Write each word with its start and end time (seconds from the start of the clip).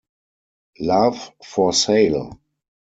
Love 0.79 1.31
for 1.45 1.71
Sail! 1.73 2.39